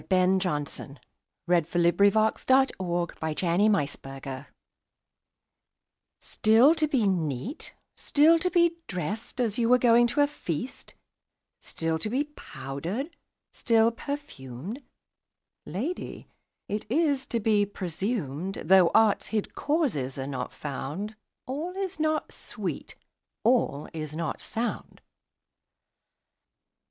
Ben 0.09 0.39
Jonson. 0.39 0.99
1573–1637 1.47 2.79
186. 2.79 3.93
Simplex 3.93 3.97
Munditiis 4.01 4.45
STILL 6.19 6.73
to 6.73 6.87
be 6.87 7.05
neat, 7.05 7.75
still 7.95 8.39
to 8.39 8.49
be 8.49 8.77
drest, 8.87 9.39
As 9.39 9.59
you 9.59 9.69
were 9.69 9.77
going 9.77 10.07
to 10.07 10.21
a 10.21 10.25
feast; 10.25 10.95
Still 11.59 11.99
to 11.99 12.09
be 12.09 12.23
powder'd, 12.23 13.15
still 13.53 13.91
perfumed: 13.91 14.81
Lady, 15.67 16.27
it 16.67 16.89
is 16.89 17.27
to 17.27 17.39
be 17.39 17.63
presumed, 17.67 18.55
Though 18.65 18.89
art's 18.95 19.27
hid 19.27 19.53
causes 19.53 20.17
are 20.17 20.25
not 20.25 20.51
found, 20.51 21.11
5 21.11 21.15
All 21.45 21.71
is 21.77 21.99
not 21.99 22.31
sweet, 22.31 22.95
all 23.43 23.87
is 23.93 24.15
not 24.15 24.41
sound. 24.41 25.03